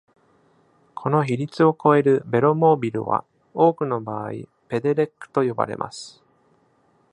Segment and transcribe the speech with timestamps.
[0.95, 4.31] この比率を超えるベロモービルは、多くの場合
[4.67, 6.23] ペデレックと呼ばれます。